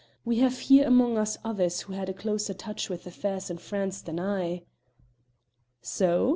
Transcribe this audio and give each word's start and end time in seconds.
We 0.25 0.39
have 0.39 0.57
here 0.57 0.87
among 0.87 1.15
us 1.19 1.37
others 1.45 1.81
who 1.81 1.93
had 1.93 2.09
a 2.09 2.13
closer 2.13 2.55
touch 2.55 2.89
with 2.89 3.05
affairs 3.05 3.51
in 3.51 3.59
France 3.59 4.01
than 4.01 4.19
I." 4.19 4.63
"So?" 5.79 6.29